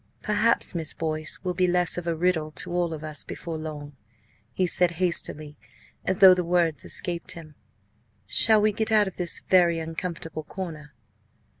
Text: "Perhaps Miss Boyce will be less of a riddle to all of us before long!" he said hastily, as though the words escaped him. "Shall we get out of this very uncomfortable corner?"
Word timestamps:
"Perhaps 0.23 0.73
Miss 0.73 0.95
Boyce 0.95 1.37
will 1.43 1.53
be 1.53 1.67
less 1.67 1.95
of 1.95 2.07
a 2.07 2.15
riddle 2.15 2.49
to 2.53 2.71
all 2.71 2.91
of 2.91 3.03
us 3.03 3.23
before 3.23 3.59
long!" 3.59 3.95
he 4.51 4.65
said 4.65 4.93
hastily, 4.97 5.57
as 6.05 6.17
though 6.17 6.33
the 6.33 6.43
words 6.43 6.83
escaped 6.83 7.33
him. 7.33 7.53
"Shall 8.25 8.59
we 8.63 8.71
get 8.73 8.91
out 8.91 9.07
of 9.07 9.17
this 9.17 9.41
very 9.47 9.77
uncomfortable 9.77 10.41
corner?" 10.43 10.95